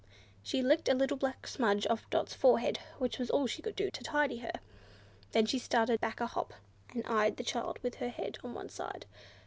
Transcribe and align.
She 0.41 0.59
then 0.61 0.67
licked 0.67 0.89
a 0.89 1.15
black 1.15 1.45
smudge 1.45 1.85
off 1.85 2.09
Dot's 2.09 2.33
forehead, 2.33 2.79
which 2.97 3.19
was 3.19 3.29
all 3.29 3.45
she 3.45 3.61
could 3.61 3.77
to 3.77 3.91
tidy 3.91 4.37
her. 4.39 4.53
Then 5.31 5.45
she 5.45 5.59
started 5.59 6.01
back 6.01 6.15
with 6.21 6.31
a 6.31 6.33
hop, 6.33 6.55
and 6.91 7.05
eyed 7.05 7.37
the 7.37 7.43
child 7.43 7.77
with 7.83 7.93
her 7.97 8.09
head 8.09 8.39
on 8.43 8.55
one 8.55 8.69
side. 8.69 9.05